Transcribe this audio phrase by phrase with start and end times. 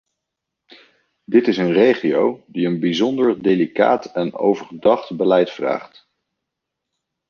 [1.23, 6.07] Dit is een regio die een bijzonder delicaat en overdacht beleid vraagt.